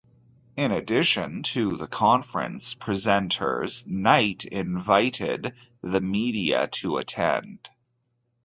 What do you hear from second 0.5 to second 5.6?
In addition to the conference presenters, Knight invited